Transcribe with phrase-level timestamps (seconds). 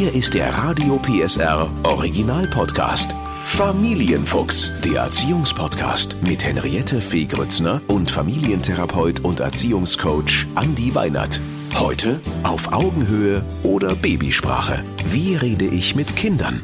[0.00, 3.14] Hier ist der Radio PSR Original Podcast.
[3.44, 11.38] Familienfuchs, der Erziehungspodcast mit Henriette Fee Grützner und Familientherapeut und Erziehungscoach Andi Weinert.
[11.78, 14.82] Heute auf Augenhöhe oder Babysprache.
[15.04, 16.62] Wie rede ich mit Kindern?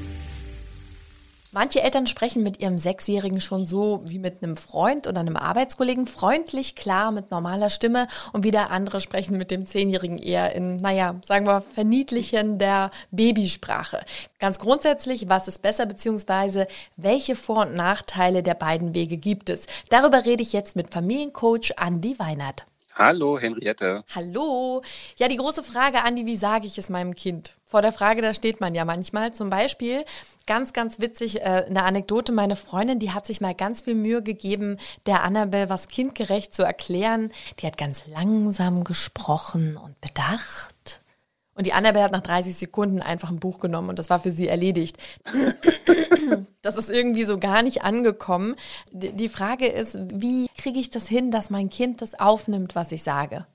[1.57, 6.07] Manche Eltern sprechen mit ihrem Sechsjährigen schon so wie mit einem Freund oder einem Arbeitskollegen,
[6.07, 11.15] freundlich, klar, mit normaler Stimme und wieder andere sprechen mit dem Zehnjährigen eher in, naja,
[11.25, 14.05] sagen wir, verniedlichen der Babysprache.
[14.39, 16.67] Ganz grundsätzlich, was ist besser, beziehungsweise
[16.99, 19.65] welche Vor- und Nachteile der beiden Wege gibt es?
[19.89, 22.67] Darüber rede ich jetzt mit Familiencoach Andi Weinert.
[22.99, 24.05] Hallo, Henriette.
[24.15, 24.81] Hallo.
[25.19, 27.53] Ja, die große Frage, Andi, wie sage ich es meinem Kind?
[27.67, 29.35] Vor der Frage, da steht man ja manchmal.
[29.35, 30.07] Zum Beispiel,
[30.47, 34.23] ganz, ganz witzig, äh, eine Anekdote, meine Freundin, die hat sich mal ganz viel Mühe
[34.23, 37.33] gegeben, der Annabelle was kindgerecht zu erklären.
[37.59, 41.03] Die hat ganz langsam gesprochen und bedacht.
[41.57, 44.31] Und die Annabelle hat nach 30 Sekunden einfach ein Buch genommen und das war für
[44.31, 44.97] sie erledigt.
[46.63, 48.57] Das ist irgendwie so gar nicht angekommen.
[48.91, 53.05] Die Frage ist, wie kriege ich das hin, dass mein Kind das aufnimmt, was ich
[53.05, 53.47] sage?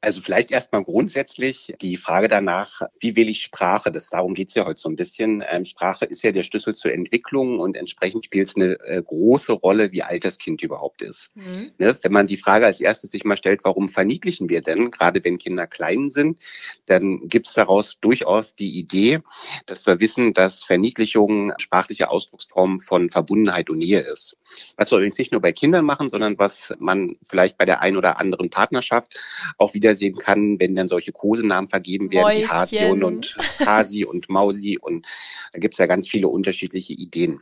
[0.00, 3.90] Also vielleicht erstmal grundsätzlich die Frage danach, wie will ich Sprache?
[3.90, 5.42] Das, darum geht's ja heute so ein bisschen.
[5.48, 9.52] Ähm, Sprache ist ja der Schlüssel zur Entwicklung und entsprechend spielt es eine äh, große
[9.52, 11.34] Rolle, wie alt das Kind überhaupt ist.
[11.34, 11.72] Mhm.
[11.78, 11.96] Ne?
[12.00, 15.38] Wenn man die Frage als erstes sich mal stellt, warum verniedlichen wir denn, gerade wenn
[15.38, 16.40] Kinder klein sind,
[16.84, 19.20] dann gibt's daraus durchaus die Idee,
[19.64, 24.36] dass wir wissen, dass Verniedlichung sprachliche Ausdrucksform von Verbundenheit und Nähe ist.
[24.76, 27.96] Was wir übrigens nicht nur bei Kindern machen, sondern was man vielleicht bei der ein
[27.96, 29.18] oder anderen Partnerschaft
[29.58, 32.42] auch wieder wiedersehen kann, wenn dann solche Kosenamen vergeben werden, Mäuschen.
[32.42, 35.06] wie Hasion und Hasi und Mausi und
[35.52, 37.40] da gibt's ja ganz viele unterschiedliche Ideen.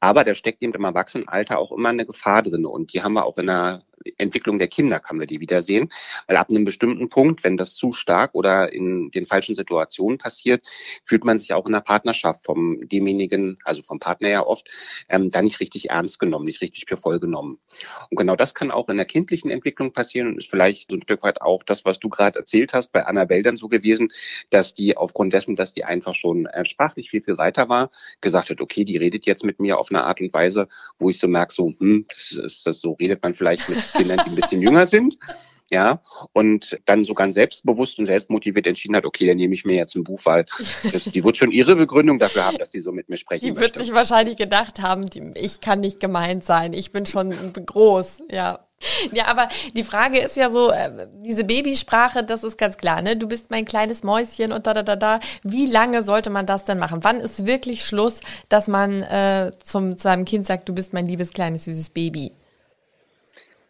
[0.00, 3.26] Aber da steckt eben im Erwachsenenalter auch immer eine Gefahr drin und die haben wir
[3.26, 3.82] auch in der
[4.18, 5.88] Entwicklung der Kinder kann man die wiedersehen.
[6.26, 10.66] Weil ab einem bestimmten Punkt, wenn das zu stark oder in den falschen Situationen passiert,
[11.04, 14.68] fühlt man sich auch in der Partnerschaft vom demjenigen, also vom Partner ja oft,
[15.08, 17.58] ähm, da nicht richtig ernst genommen, nicht richtig für voll genommen.
[18.10, 21.02] Und genau das kann auch in der kindlichen Entwicklung passieren und ist vielleicht so ein
[21.02, 24.12] Stück weit auch das, was du gerade erzählt hast, bei Annabelle dann so gewesen,
[24.50, 27.90] dass die aufgrund dessen, dass die einfach schon äh, sprachlich viel, viel weiter war,
[28.20, 31.18] gesagt hat, okay, die redet jetzt mit mir auf eine Art und Weise, wo ich
[31.18, 34.36] so merke, so, hm, das ist, das, so redet man vielleicht mit Kindern, die ein
[34.36, 35.18] bisschen jünger sind.
[35.70, 36.02] Ja,
[36.34, 39.94] und dann so ganz selbstbewusst und selbstmotiviert entschieden hat, okay, dann nehme ich mir jetzt
[39.94, 40.44] ein Buch, weil
[40.92, 43.52] das, die wird schon ihre Begründung dafür haben, dass die so mit mir sprechen Die
[43.52, 43.76] möchte.
[43.76, 48.24] wird sich wahrscheinlich gedacht haben, die, ich kann nicht gemeint sein, ich bin schon groß,
[48.30, 48.66] ja.
[49.12, 53.16] Ja, aber die Frage ist ja so, äh, diese Babysprache, das ist ganz klar, ne?
[53.16, 55.20] Du bist mein kleines Mäuschen und da, da, da, da.
[55.44, 56.98] Wie lange sollte man das denn machen?
[57.02, 61.06] Wann ist wirklich Schluss, dass man äh, zum, zu seinem Kind sagt, du bist mein
[61.06, 62.32] liebes kleines süßes Baby?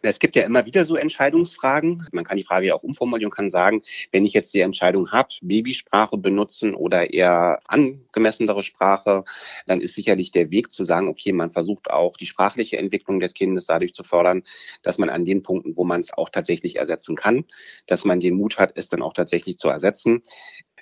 [0.05, 2.07] Es gibt ja immer wieder so Entscheidungsfragen.
[2.11, 3.81] Man kann die Frage ja auch umformulieren und kann sagen,
[4.11, 9.23] wenn ich jetzt die Entscheidung habe, Babysprache benutzen oder eher angemessenere Sprache,
[9.65, 13.33] dann ist sicherlich der Weg zu sagen, okay, man versucht auch die sprachliche Entwicklung des
[13.33, 14.43] Kindes dadurch zu fördern,
[14.81, 17.45] dass man an den Punkten, wo man es auch tatsächlich ersetzen kann,
[17.87, 20.21] dass man den Mut hat, es dann auch tatsächlich zu ersetzen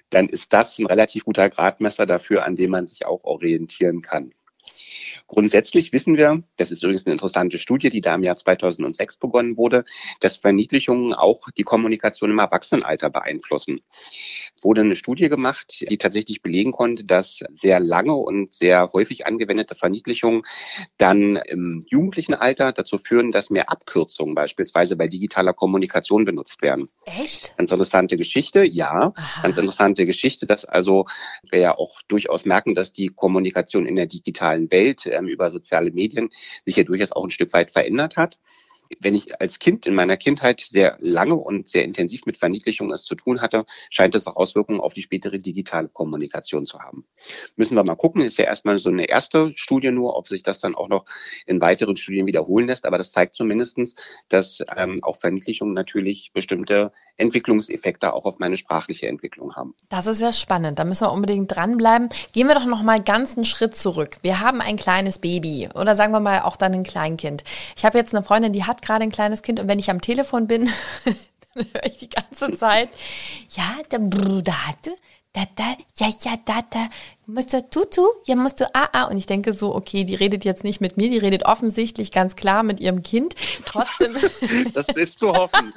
[0.09, 4.33] dann ist das ein relativ guter Gradmesser dafür, an dem man sich auch orientieren kann.
[5.31, 9.55] Grundsätzlich wissen wir, das ist übrigens eine interessante Studie, die da im Jahr 2006 begonnen
[9.55, 9.85] wurde,
[10.19, 13.79] dass Verniedlichungen auch die Kommunikation im Erwachsenenalter beeinflussen.
[14.61, 19.73] Wurde eine Studie gemacht, die tatsächlich belegen konnte, dass sehr lange und sehr häufig angewendete
[19.73, 20.41] Verniedlichungen
[20.97, 26.89] dann im jugendlichen Alter dazu führen, dass mehr Abkürzungen beispielsweise bei digitaler Kommunikation benutzt werden.
[27.05, 27.55] Echt?
[27.55, 29.13] Ganz interessante Geschichte, ja.
[29.15, 29.41] Aha.
[29.43, 31.05] Ganz interessante Geschichte, dass also
[31.49, 35.91] wir ja auch durchaus merken, dass die Kommunikation in der digitalen Welt ähm, über soziale
[35.91, 36.29] Medien
[36.65, 38.39] sich ja durchaus auch ein Stück weit verändert hat
[38.99, 43.03] wenn ich als Kind in meiner Kindheit sehr lange und sehr intensiv mit Verniedlichung es
[43.03, 47.05] zu tun hatte, scheint es auch Auswirkungen auf die spätere digitale Kommunikation zu haben.
[47.55, 50.59] Müssen wir mal gucken, ist ja erstmal so eine erste Studie nur, ob sich das
[50.59, 51.05] dann auch noch
[51.45, 53.95] in weiteren Studien wiederholen lässt, aber das zeigt zumindestens,
[54.29, 59.75] dass ähm, auch Verniedlichung natürlich bestimmte Entwicklungseffekte auch auf meine sprachliche Entwicklung haben.
[59.89, 62.09] Das ist ja spannend, da müssen wir unbedingt dranbleiben.
[62.33, 64.17] Gehen wir doch noch mal ganz einen Schritt zurück.
[64.21, 67.43] Wir haben ein kleines Baby oder sagen wir mal auch dann ein Kleinkind.
[67.75, 70.01] Ich habe jetzt eine Freundin, die hat gerade ein kleines Kind und wenn ich am
[70.01, 70.69] Telefon bin,
[71.55, 72.89] dann höre ich die ganze Zeit,
[73.49, 74.91] ja, der Bruder hatte,
[75.33, 75.63] da, da,
[75.95, 76.89] ja, ja, da, da,
[77.25, 79.03] musst du tutu, ja, musst du ah, ah.
[79.05, 82.35] Und ich denke so, okay, die redet jetzt nicht mit mir, die redet offensichtlich ganz
[82.35, 83.35] klar mit ihrem Kind.
[83.65, 84.17] Trotzdem.
[84.73, 85.73] das ist zu hoffen.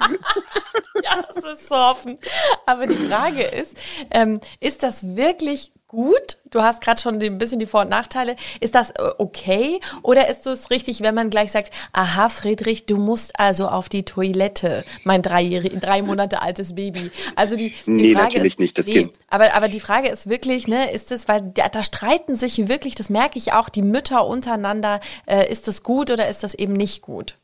[1.03, 2.17] ja, das ist zu hoffen.
[2.65, 3.77] Aber die Frage ist,
[4.11, 6.37] ähm, ist das wirklich gut?
[6.51, 8.35] Du hast gerade schon ein bisschen die Vor- und Nachteile.
[8.59, 9.79] Ist das äh, okay?
[10.03, 14.03] Oder ist es richtig, wenn man gleich sagt, aha, Friedrich, du musst also auf die
[14.03, 17.11] Toilette, mein drei, drei Monate altes Baby.
[17.35, 19.19] Also die, die nee, Frage natürlich ist, nicht das nee, Kind.
[19.29, 22.95] Aber, aber die Frage ist wirklich, ne, ist es, weil da, da streiten sich wirklich,
[22.95, 26.73] das merke ich auch, die Mütter untereinander, äh, ist das gut oder ist das eben
[26.73, 27.35] nicht gut?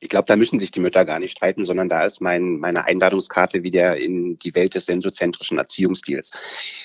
[0.00, 2.84] Ich glaube, da müssen sich die Mütter gar nicht streiten, sondern da ist mein, meine
[2.84, 6.30] Einladungskarte wieder in die Welt des sensozentrischen Erziehungsstils.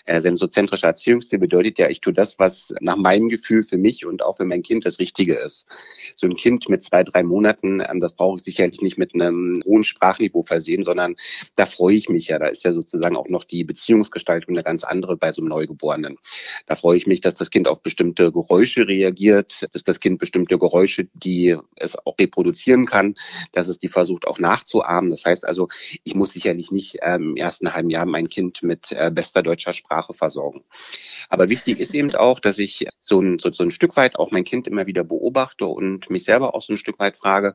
[0.05, 4.23] Äh, sensozentrischer Erziehungsstil bedeutet ja, ich tue das, was nach meinem Gefühl für mich und
[4.23, 5.67] auch für mein Kind das Richtige ist.
[6.15, 9.61] So ein Kind mit zwei, drei Monaten, ähm, das brauche ich sicherlich nicht mit einem
[9.65, 11.15] hohen Sprachniveau versehen, sondern
[11.55, 12.39] da freue ich mich ja.
[12.39, 16.17] Da ist ja sozusagen auch noch die Beziehungsgestaltung eine ganz andere bei so einem Neugeborenen.
[16.65, 20.57] Da freue ich mich, dass das Kind auf bestimmte Geräusche reagiert, dass das Kind bestimmte
[20.57, 23.13] Geräusche, die es auch reproduzieren kann, kann,
[23.51, 25.11] dass es die versucht auch nachzuahmen.
[25.11, 25.67] Das heißt also,
[26.03, 29.73] ich muss sicherlich nicht ähm, im ersten halben Jahr mein Kind mit äh, bester deutscher
[29.73, 30.63] Sprache versorgen.
[31.29, 34.31] Aber wichtig ist eben auch, dass ich so ein, so, so ein Stück weit auch
[34.31, 37.53] mein Kind immer wieder beobachte und mich selber auch so ein Stück weit frage,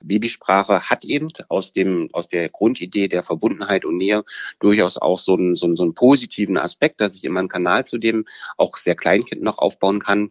[0.00, 4.24] Babysprache hat eben aus dem, aus der Grundidee der Verbundenheit und Nähe
[4.58, 7.86] durchaus auch so einen, so einen, so einen positiven Aspekt, dass ich immer einen Kanal
[7.86, 8.24] zu dem
[8.58, 10.30] auch sehr Kleinkind noch aufbauen kann.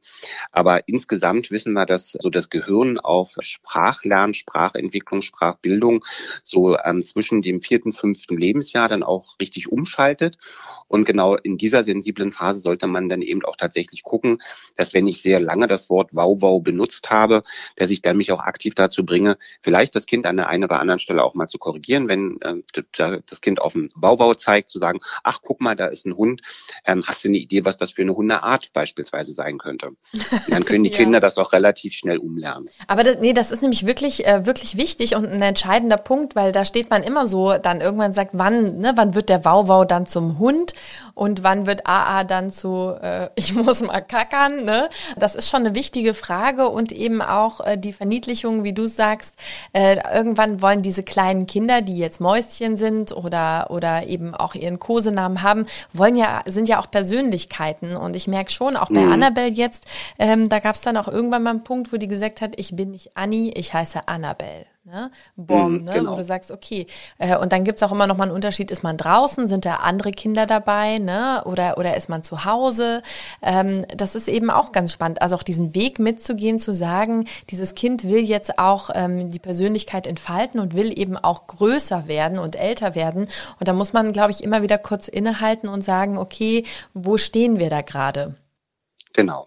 [0.51, 6.03] Aber insgesamt wissen wir, dass so das Gehirn auf Sprachlernen, Sprachentwicklung, Sprachbildung
[6.43, 10.37] so ähm, zwischen dem vierten, fünften Lebensjahr dann auch richtig umschaltet.
[10.87, 14.39] Und genau in dieser sensiblen Phase sollte man dann eben auch tatsächlich gucken,
[14.75, 17.43] dass wenn ich sehr lange das Wort Wow-Wow benutzt habe,
[17.77, 20.79] dass ich dann mich auch aktiv dazu bringe, vielleicht das Kind an der einen oder
[20.79, 24.79] anderen Stelle auch mal zu korrigieren, wenn äh, das Kind auf den Wow-Wow zeigt, zu
[24.79, 26.41] sagen, ach, guck mal, da ist ein Hund.
[26.85, 29.87] Ähm, hast du eine Idee, was das für eine Hundeart beispielsweise sein könnte?
[29.87, 30.97] Und dann können die ja.
[30.97, 32.69] Kinder das auch relativ schnell umlernen.
[32.87, 36.51] Aber das, nee, das ist nämlich wirklich äh, wirklich wichtig und ein entscheidender Punkt, weil
[36.51, 40.05] da steht man immer so, dann irgendwann sagt, wann, ne, wann wird der Wauwau dann
[40.05, 40.73] zum Hund
[41.15, 44.89] und wann wird AA dann zu, äh, ich muss mal kackern, ne?
[45.17, 49.35] Das ist schon eine wichtige Frage und eben auch äh, die Verniedlichung, wie du sagst,
[49.73, 54.79] äh, irgendwann wollen diese kleinen Kinder, die jetzt Mäuschen sind oder, oder eben auch ihren
[54.79, 59.11] Kosenamen haben, wollen ja, sind ja auch Persönlichkeiten und ich merke schon, auch bei mhm.
[59.11, 59.85] Annabelle jetzt,
[60.19, 62.75] ähm, da gab es dann auch irgendwann mal einen Punkt, wo die gesagt hat, ich
[62.75, 64.20] bin nicht Annie, ich heiße Anna.
[64.21, 64.65] Annabelle.
[64.83, 65.11] Ne?
[65.35, 65.93] Bomb, mhm, ne?
[65.93, 66.11] Genau.
[66.11, 66.87] wo du sagst, okay.
[67.19, 69.63] Äh, und dann gibt es auch immer noch mal einen Unterschied, ist man draußen, sind
[69.63, 71.43] da andere Kinder dabei, ne?
[71.45, 73.03] Oder, oder ist man zu Hause?
[73.43, 75.21] Ähm, das ist eben auch ganz spannend.
[75.21, 80.07] Also auch diesen Weg mitzugehen, zu sagen, dieses Kind will jetzt auch ähm, die Persönlichkeit
[80.07, 83.27] entfalten und will eben auch größer werden und älter werden.
[83.59, 86.65] Und da muss man, glaube ich, immer wieder kurz innehalten und sagen, okay,
[86.95, 88.35] wo stehen wir da gerade?
[89.13, 89.45] Genau.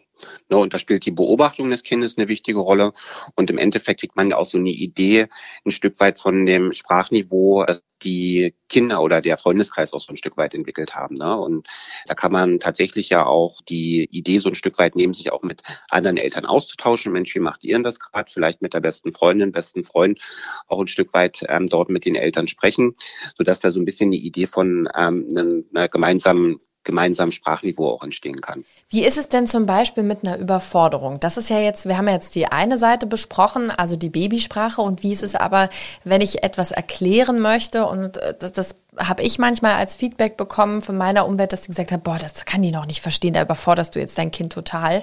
[0.49, 2.93] Ne, und da spielt die Beobachtung des Kindes eine wichtige Rolle.
[3.35, 5.29] Und im Endeffekt kriegt man ja auch so eine Idee
[5.65, 10.17] ein Stück weit von dem Sprachniveau, also die Kinder oder der Freundeskreis auch so ein
[10.17, 11.15] Stück weit entwickelt haben.
[11.15, 11.37] Ne?
[11.37, 11.69] Und
[12.06, 15.43] da kann man tatsächlich ja auch die Idee so ein Stück weit nehmen, sich auch
[15.43, 17.12] mit anderen Eltern auszutauschen.
[17.12, 18.31] Mensch, wie macht ihr denn das gerade?
[18.31, 20.20] Vielleicht mit der besten Freundin, besten Freund
[20.69, 22.94] auch ein Stück weit ähm, dort mit den Eltern sprechen,
[23.37, 28.40] sodass da so ein bisschen die Idee von ähm, einer gemeinsamen gemeinsamen Sprachniveau auch entstehen
[28.40, 28.64] kann.
[28.90, 31.19] Wie ist es denn zum Beispiel mit einer Überforderung?
[31.19, 35.02] Das ist ja jetzt, wir haben jetzt die eine Seite besprochen, also die Babysprache und
[35.02, 35.69] wie ist es aber,
[36.04, 40.81] wenn ich etwas erklären möchte und äh, das, das habe ich manchmal als Feedback bekommen
[40.81, 43.42] von meiner Umwelt, dass sie gesagt haben, boah, das kann die noch nicht verstehen, da
[43.42, 45.02] überforderst du jetzt dein Kind total.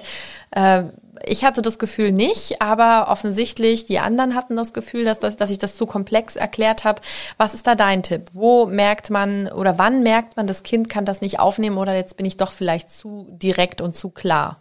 [0.52, 0.84] Äh,
[1.24, 5.50] ich hatte das Gefühl nicht, aber offensichtlich die anderen hatten das Gefühl, dass, das, dass
[5.50, 7.02] ich das zu komplex erklärt habe.
[7.36, 8.30] Was ist da dein Tipp?
[8.32, 12.16] Wo merkt man oder wann merkt man, das Kind kann das nicht aufnehmen oder jetzt
[12.16, 14.60] bin ich doch vielleicht zu direkt und zu klar?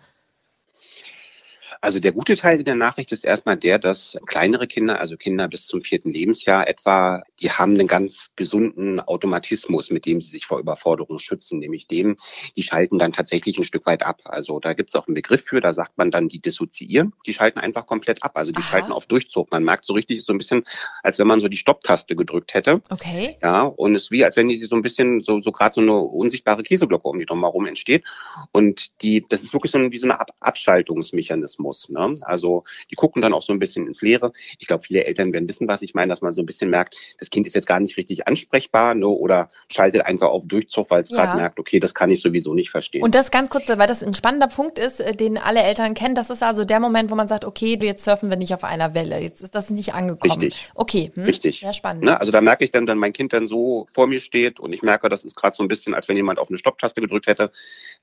[1.82, 5.66] Also der gute Teil der Nachricht ist erstmal der, dass kleinere Kinder, also Kinder bis
[5.66, 10.60] zum vierten Lebensjahr etwa, die haben einen ganz gesunden Automatismus, mit dem sie sich vor
[10.60, 12.18] Überforderung schützen, nämlich dem,
[12.56, 14.22] die schalten dann tatsächlich ein Stück weit ab.
[14.26, 17.34] Also da gibt es auch einen Begriff für, da sagt man dann, die dissoziieren, die
[17.34, 18.34] schalten einfach komplett ab.
[18.36, 18.70] Also die Aha.
[18.70, 19.50] schalten auf Durchzug.
[19.50, 20.64] Man merkt so richtig so ein bisschen,
[21.02, 22.84] als wenn man so die Stopptaste gedrückt hätte.
[22.92, 23.38] Okay.
[23.42, 25.82] Ja, und es ist wie, als wenn die so ein bisschen so, so gerade so
[25.82, 28.06] eine unsichtbare Käseglocke um die drumherum entsteht.
[28.52, 31.90] Und die, das ist wirklich so ein, wie so eine ab Abschaltungsmechanismus muss.
[31.90, 32.16] Ne?
[32.22, 34.34] Also die gucken dann auch so ein bisschen ins Leere.
[34.60, 36.96] Ich glaube, viele Eltern werden wissen, was ich meine, dass man so ein bisschen merkt,
[37.18, 39.08] das Kind ist jetzt gar nicht richtig ansprechbar ne?
[39.08, 41.18] oder schaltet einfach auf Durchzug, weil es ja.
[41.18, 43.04] gerade merkt, okay, das kann ich sowieso nicht verstehen.
[43.04, 46.16] Und das ganz kurz, weil das ein spannender Punkt ist, äh, den alle Eltern kennen.
[46.16, 48.94] Das ist also der Moment, wo man sagt, okay, jetzt surfen wir nicht auf einer
[48.94, 49.20] Welle.
[49.20, 50.32] Jetzt ist das nicht angekommen.
[50.32, 50.70] Richtig.
[50.76, 51.12] Okay.
[51.16, 51.24] Hm?
[51.24, 51.62] Richtig.
[51.62, 52.04] Sehr spannend.
[52.04, 52.20] Ne?
[52.20, 54.82] Also da merke ich dann, wenn mein Kind dann so vor mir steht und ich
[54.82, 57.52] merke, das ist gerade so ein bisschen, als wenn jemand auf eine Stopptaste gedrückt hätte,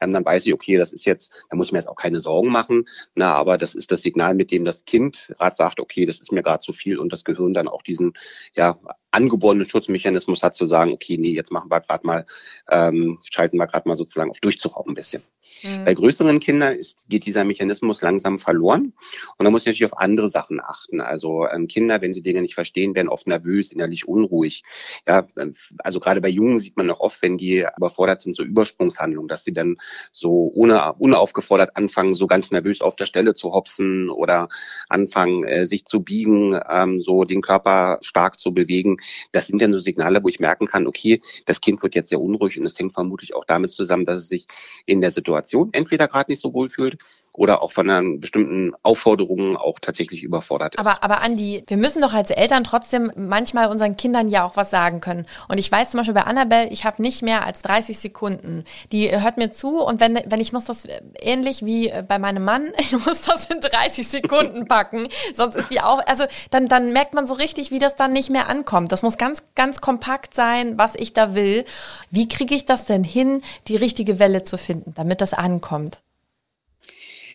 [0.01, 2.21] ähm, dann weiß ich, okay, das ist jetzt, da muss ich mir jetzt auch keine
[2.21, 2.87] Sorgen machen.
[3.15, 6.33] Na, aber das ist das Signal, mit dem das Kind gerade sagt, okay, das ist
[6.33, 8.15] mir gerade zu viel und das Gehirn dann auch diesen
[8.55, 8.79] ja,
[9.11, 12.27] angeborenen Schutzmechanismus hat zu sagen, okay, nee, jetzt machen wir gerade mal,
[12.71, 15.23] ähm, schalten wir gerade mal sozusagen auf Durchzug auch ein bisschen.
[15.63, 15.85] Mhm.
[15.85, 18.93] Bei größeren Kindern ist, geht dieser Mechanismus langsam verloren
[19.37, 21.01] und da muss ich natürlich auf andere Sachen achten.
[21.01, 24.65] Also ähm, Kinder, wenn sie Dinge nicht verstehen, werden oft nervös, innerlich unruhig.
[25.07, 28.43] Ja, ähm, also gerade bei Jungen sieht man noch oft, wenn die überfordert sind, so
[28.43, 29.77] Übersprungshandlungen, dass sie dann
[30.13, 34.49] so ohne unaufgefordert anfangen, so ganz nervös auf der Stelle zu hopsen oder
[34.89, 38.97] anfangen, äh, sich zu biegen, ähm, so den Körper stark zu bewegen.
[39.33, 42.21] Das sind dann so Signale, wo ich merken kann, okay, das Kind wird jetzt sehr
[42.21, 44.47] unruhig und es hängt vermutlich auch damit zusammen, dass es sich
[44.87, 45.39] in der Situation
[45.73, 46.99] entweder gerade nicht so wohl fühlt
[47.39, 50.81] oder auch von einer bestimmten Aufforderungen auch tatsächlich überfordert ist.
[50.81, 54.71] Aber, aber Andi, wir müssen doch als Eltern trotzdem manchmal unseren Kindern ja auch was
[54.71, 55.25] sagen können.
[55.47, 58.65] Und ich weiß zum Beispiel bei Annabelle, ich habe nicht mehr als 30 Sekunden.
[58.91, 60.89] Die hört mir zu und wenn, wenn ich muss das
[61.21, 65.81] ähnlich wie bei meinem Mann, ich muss das in 30 Sekunden packen, sonst ist die
[65.81, 68.91] auch, also dann, dann merkt man so richtig, wie das dann nicht mehr ankommt.
[68.91, 71.65] Das muss ganz, ganz kompakt sein, was ich da will.
[72.11, 76.03] Wie kriege ich das denn hin, die richtige Welle zu finden, damit das ankommt?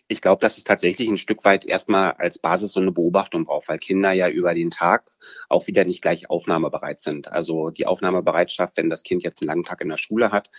[0.06, 3.70] Ich glaube, dass es tatsächlich ein Stück weit erstmal als Basis so eine Beobachtung braucht,
[3.70, 5.10] weil Kinder ja über den Tag
[5.48, 7.32] auch wieder nicht gleich aufnahmebereit sind.
[7.32, 10.50] Also die Aufnahmebereitschaft, wenn das Kind jetzt einen langen Tag in der Schule hat,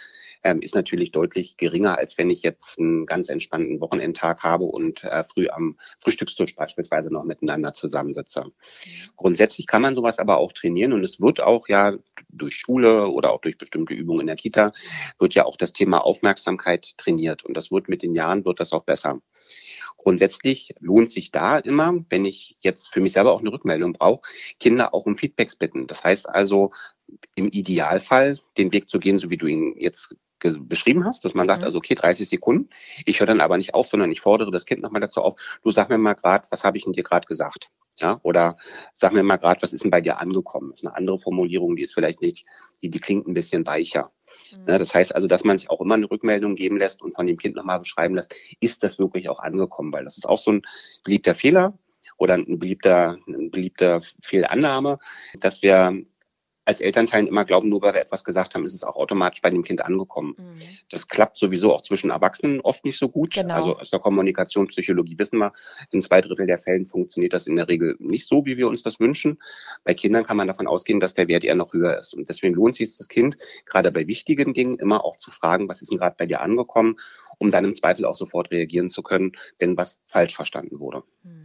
[0.43, 5.03] ähm, ist natürlich deutlich geringer, als wenn ich jetzt einen ganz entspannten Wochenendtag habe und
[5.03, 8.45] äh, früh am Frühstückstisch beispielsweise noch miteinander zusammensitze.
[9.15, 11.93] Grundsätzlich kann man sowas aber auch trainieren und es wird auch ja
[12.29, 14.71] durch Schule oder auch durch bestimmte Übungen in der Kita
[15.19, 18.73] wird ja auch das Thema Aufmerksamkeit trainiert und das wird mit den Jahren wird das
[18.73, 19.21] auch besser.
[20.05, 24.21] Grundsätzlich lohnt sich da immer, wenn ich jetzt für mich selber auch eine Rückmeldung brauche,
[24.59, 25.87] Kinder auch um Feedbacks bitten.
[25.87, 26.69] Das heißt also,
[27.33, 31.47] im Idealfall den Weg zu gehen, so wie du ihn jetzt beschrieben hast, dass man
[31.47, 31.65] sagt, mhm.
[31.65, 32.69] also okay, 30 Sekunden.
[33.07, 35.57] Ich höre dann aber nicht auf, sondern ich fordere das Kind nochmal dazu auf.
[35.63, 37.71] Du sag mir mal gerade, was habe ich denn dir gerade gesagt?
[37.97, 38.57] Ja, oder
[38.93, 40.71] sag mir mal gerade, was ist denn bei dir angekommen?
[40.71, 42.45] Das ist eine andere Formulierung, die ist vielleicht nicht,
[42.81, 44.11] die, die klingt ein bisschen weicher.
[44.51, 44.65] Mhm.
[44.65, 47.25] Ne, das heißt also, dass man sich auch immer eine Rückmeldung geben lässt und von
[47.25, 49.93] dem Kind nochmal beschreiben lässt, ist das wirklich auch angekommen?
[49.93, 50.61] Weil das ist auch so ein
[51.03, 51.77] beliebter Fehler
[52.17, 54.99] oder ein beliebter, ein beliebter Fehlannahme,
[55.39, 56.05] dass wir
[56.65, 59.51] als Elternteil immer glauben, nur weil wir etwas gesagt haben, ist es auch automatisch bei
[59.51, 60.35] dem Kind angekommen.
[60.37, 60.61] Mhm.
[60.89, 63.35] Das klappt sowieso auch zwischen Erwachsenen oft nicht so gut.
[63.35, 63.53] Genau.
[63.53, 65.53] Also aus der Kommunikationspsychologie wissen wir,
[65.91, 68.81] in zwei Drittel der Fällen funktioniert das in der Regel nicht so, wie wir uns
[68.81, 69.39] das wünschen.
[69.83, 72.15] Bei Kindern kann man davon ausgehen, dass der Wert eher noch höher ist.
[72.15, 75.81] Und deswegen lohnt sich das Kind, gerade bei wichtigen Dingen, immer auch zu fragen, was
[75.81, 76.95] ist denn gerade bei dir angekommen,
[77.37, 81.03] um dann im Zweifel auch sofort reagieren zu können, wenn was falsch verstanden wurde.
[81.23, 81.44] Mhm.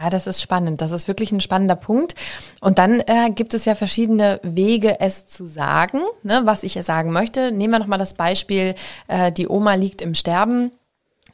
[0.00, 0.80] Ja, das ist spannend.
[0.80, 2.14] Das ist wirklich ein spannender Punkt.
[2.60, 7.12] Und dann äh, gibt es ja verschiedene Wege, es zu sagen, ne, was ich sagen
[7.12, 7.52] möchte.
[7.52, 8.74] Nehmen wir nochmal das Beispiel,
[9.08, 10.72] äh, die Oma liegt im Sterben.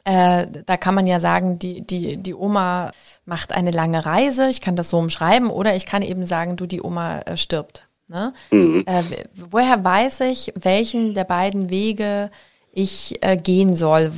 [0.03, 2.91] Äh, da kann man ja sagen, die, die, die Oma
[3.25, 4.49] macht eine lange Reise.
[4.49, 5.49] Ich kann das so umschreiben.
[5.49, 7.87] Oder ich kann eben sagen, du, die Oma äh, stirbt.
[8.09, 8.33] Ne?
[8.51, 8.83] Mhm.
[8.87, 9.03] Äh,
[9.35, 12.29] woher weiß ich, welchen der beiden Wege
[12.71, 14.11] ich äh, gehen soll?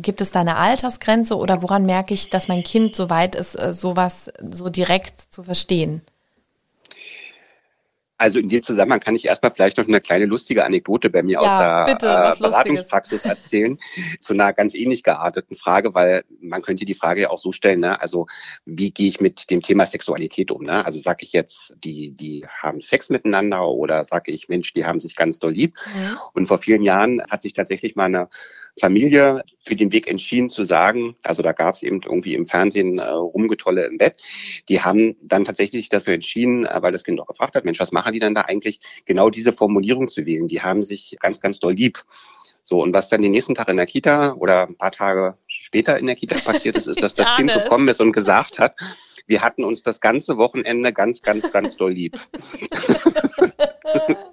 [0.00, 3.54] Gibt es da eine Altersgrenze oder woran merke ich, dass mein Kind so weit ist,
[3.54, 6.02] äh, sowas so direkt zu verstehen?
[8.18, 11.34] Also in dem Zusammenhang kann ich erstmal vielleicht noch eine kleine lustige Anekdote bei mir
[11.34, 13.78] ja, aus der bitte, äh, Beratungspraxis erzählen
[14.20, 17.80] zu einer ganz ähnlich gearteten Frage, weil man könnte die Frage ja auch so stellen,
[17.80, 18.00] ne?
[18.00, 18.26] also
[18.64, 20.62] wie gehe ich mit dem Thema Sexualität um?
[20.62, 20.84] Ne?
[20.84, 25.00] Also sage ich jetzt, die, die haben Sex miteinander oder sage ich, Mensch, die haben
[25.00, 25.74] sich ganz doll lieb.
[25.94, 26.16] Mhm.
[26.32, 28.28] Und vor vielen Jahren hat sich tatsächlich mal eine
[28.78, 32.98] Familie für den Weg entschieden zu sagen, also da gab es eben irgendwie im Fernsehen
[32.98, 34.22] äh, Rumgetolle im Bett.
[34.68, 37.92] Die haben dann tatsächlich dafür entschieden, äh, weil das Kind auch gefragt hat, Mensch, was
[37.92, 40.48] machen die dann da eigentlich, genau diese Formulierung zu wählen.
[40.48, 42.02] Die haben sich ganz, ganz doll lieb.
[42.62, 45.98] So, und was dann den nächsten Tag in der Kita oder ein paar Tage später
[45.98, 48.74] in der Kita passiert ist, ist, dass das Kind gekommen ist und gesagt hat,
[49.28, 52.18] wir hatten uns das ganze Wochenende ganz, ganz, ganz doll lieb.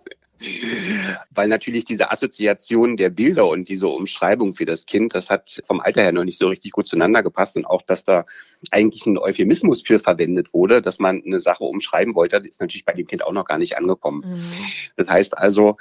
[1.31, 5.79] Weil natürlich diese Assoziation der Bilder und diese Umschreibung für das Kind, das hat vom
[5.79, 8.25] Alter her noch nicht so richtig gut zueinander gepasst und auch, dass da
[8.71, 12.93] eigentlich ein Euphemismus für verwendet wurde, dass man eine Sache umschreiben wollte, ist natürlich bei
[12.93, 14.23] dem Kind auch noch gar nicht angekommen.
[14.25, 14.51] Mhm.
[14.95, 15.77] Das heißt also,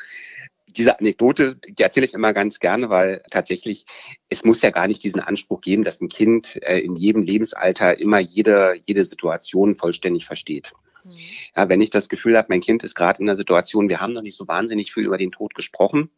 [0.76, 3.84] diese Anekdote, die erzähle ich immer ganz gerne, weil tatsächlich
[4.28, 8.00] es muss ja gar nicht diesen Anspruch geben, dass ein Kind äh, in jedem Lebensalter
[8.00, 10.72] immer jede, jede Situation vollständig versteht.
[11.04, 11.12] Mhm.
[11.56, 14.12] Ja, wenn ich das Gefühl habe, mein Kind ist gerade in einer Situation, wir haben
[14.12, 16.11] noch nicht so wahnsinnig viel über den Tod gesprochen.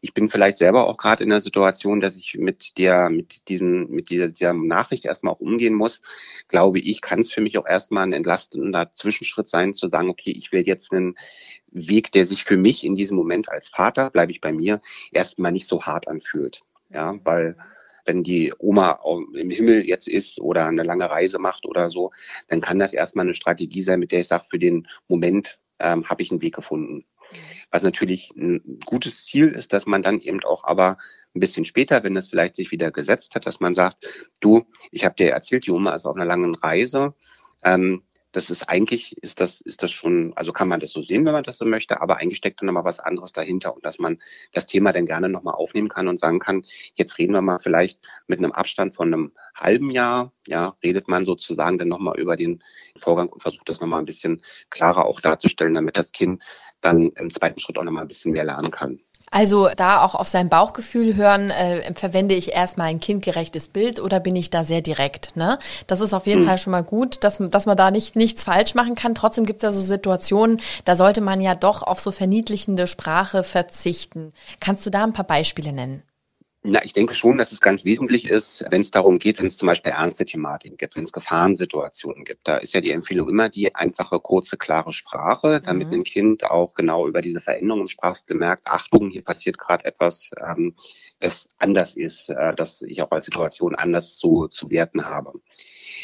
[0.00, 3.90] Ich bin vielleicht selber auch gerade in der Situation, dass ich mit der, mit diesen,
[3.90, 6.02] mit dieser, dieser Nachricht erstmal auch umgehen muss.
[6.48, 10.30] Glaube ich, kann es für mich auch erstmal ein entlastender Zwischenschritt sein, zu sagen, okay,
[10.30, 11.16] ich will jetzt einen
[11.70, 14.80] Weg, der sich für mich in diesem Moment als Vater, bleibe ich bei mir,
[15.12, 16.62] erstmal nicht so hart anfühlt.
[16.92, 17.56] Ja, weil
[18.04, 19.00] wenn die Oma
[19.34, 22.12] im Himmel jetzt ist oder eine lange Reise macht oder so,
[22.48, 26.08] dann kann das erstmal eine Strategie sein, mit der ich sage, für den Moment ähm,
[26.08, 27.04] habe ich einen Weg gefunden.
[27.70, 30.98] Was natürlich ein gutes Ziel ist, dass man dann eben auch aber
[31.34, 34.08] ein bisschen später, wenn das vielleicht sich wieder gesetzt hat, dass man sagt,
[34.40, 37.14] du, ich habe dir erzählt, die Oma ist auf einer langen Reise.
[37.62, 38.02] Ähm,
[38.32, 41.32] das ist eigentlich, ist das, ist das schon, also kann man das so sehen, wenn
[41.32, 44.18] man das so möchte, aber eigentlich steckt dann nochmal was anderes dahinter und dass man
[44.52, 46.62] das Thema dann gerne nochmal aufnehmen kann und sagen kann,
[46.94, 51.24] jetzt reden wir mal vielleicht mit einem Abstand von einem halben Jahr, ja, redet man
[51.24, 52.62] sozusagen dann nochmal über den
[52.96, 56.42] Vorgang und versucht das nochmal ein bisschen klarer auch darzustellen, damit das Kind
[56.80, 59.00] dann im zweiten Schritt auch nochmal ein bisschen mehr lernen kann.
[59.32, 64.18] Also da auch auf sein Bauchgefühl hören, äh, verwende ich erstmal ein kindgerechtes Bild oder
[64.18, 65.36] bin ich da sehr direkt?
[65.36, 65.60] Ne?
[65.86, 66.46] Das ist auf jeden mhm.
[66.46, 69.14] Fall schon mal gut, dass, dass man da nicht nichts falsch machen kann.
[69.14, 73.44] Trotzdem gibt es ja so Situationen, da sollte man ja doch auf so verniedlichende Sprache
[73.44, 74.32] verzichten.
[74.58, 76.02] Kannst du da ein paar Beispiele nennen?
[76.62, 79.56] Na, ich denke schon, dass es ganz wesentlich ist, wenn es darum geht, wenn es
[79.56, 82.46] zum Beispiel ernste Thematiken gibt, wenn es Gefahrensituationen gibt.
[82.46, 85.94] Da ist ja die Empfehlung immer die einfache, kurze, klare Sprache, damit mhm.
[85.94, 90.32] ein Kind auch genau über diese Veränderung im Sprachstil merkt, Achtung, hier passiert gerade etwas,
[90.38, 90.74] ähm,
[91.20, 95.34] das anders ist, äh, das ich auch als Situation anders zu, zu werten habe.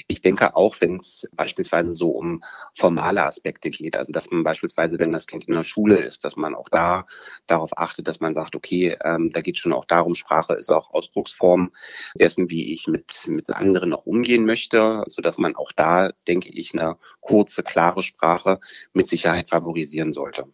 [0.08, 2.42] Ich denke auch, wenn es beispielsweise so um
[2.74, 6.36] formale Aspekte geht, also dass man beispielsweise, wenn das Kind in der Schule ist, dass
[6.36, 7.06] man auch da
[7.46, 10.70] darauf achtet, dass man sagt, okay, ähm, da geht es schon auch darum, Sprache ist
[10.70, 11.72] auch Ausdrucksform
[12.14, 16.50] dessen, wie ich mit, mit anderen auch umgehen möchte, so dass man auch da, denke
[16.50, 18.60] ich, eine kurze, klare Sprache
[18.92, 20.46] mit Sicherheit favorisieren sollte.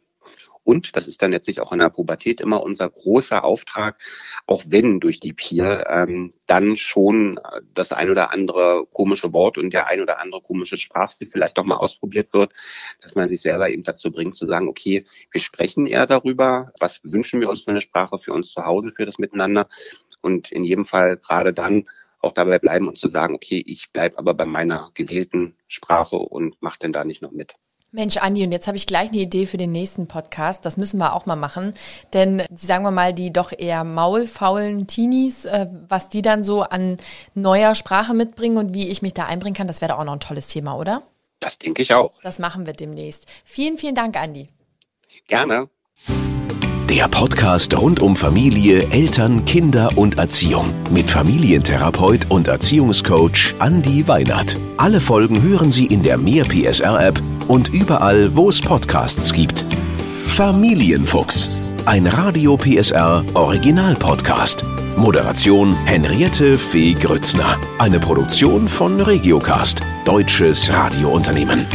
[0.65, 4.01] Und das ist dann letztlich auch in der Pubertät immer unser großer Auftrag,
[4.47, 7.41] auch wenn durch die Peer ähm, dann schon
[7.75, 11.65] das ein oder andere komische Wort und der ein oder andere komische Sprachstil vielleicht doch
[11.65, 12.53] mal ausprobiert wird,
[13.01, 17.03] dass man sich selber eben dazu bringt zu sagen, okay, wir sprechen eher darüber, was
[17.05, 19.69] wünschen wir uns für eine Sprache für uns zu Hause, für das Miteinander
[20.21, 21.87] und in jedem Fall gerade dann
[22.21, 26.61] auch dabei bleiben und zu sagen, okay, ich bleibe aber bei meiner gewählten Sprache und
[26.63, 27.57] mache denn da nicht noch mit.
[27.95, 30.65] Mensch, Andi, und jetzt habe ich gleich eine Idee für den nächsten Podcast.
[30.65, 31.75] Das müssen wir auch mal machen.
[32.15, 36.97] Denn, sagen wir mal, die doch eher maulfaulen Teenies, äh, was die dann so an
[37.35, 40.15] neuer Sprache mitbringen und wie ich mich da einbringen kann, das wäre doch auch noch
[40.15, 41.03] ein tolles Thema, oder?
[41.41, 42.19] Das denke ich auch.
[42.23, 43.27] Das machen wir demnächst.
[43.45, 44.47] Vielen, vielen Dank, Andi.
[45.29, 45.69] Gerne.
[46.89, 54.57] Der Podcast rund um Familie, Eltern, Kinder und Erziehung mit Familientherapeut und Erziehungscoach Andi Weinert.
[54.79, 59.67] Alle Folgen hören Sie in der Mehr PSR App und überall, wo es Podcasts gibt.
[60.27, 61.51] Familienfuchs,
[61.87, 64.65] ein Radio PSR Original Podcast.
[64.97, 67.59] Moderation Henriette Fee Grützner.
[67.79, 71.67] Eine Produktion von Regiocast, deutsches Radiounternehmen.